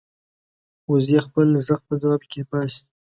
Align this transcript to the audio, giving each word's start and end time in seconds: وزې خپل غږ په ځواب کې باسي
وزې 0.89 1.19
خپل 1.27 1.47
غږ 1.67 1.81
په 1.87 1.93
ځواب 2.01 2.21
کې 2.31 2.41
باسي 2.49 2.81